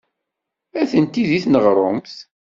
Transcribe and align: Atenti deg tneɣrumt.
Atenti 0.81 1.23
deg 1.29 1.41
tneɣrumt. 1.43 2.15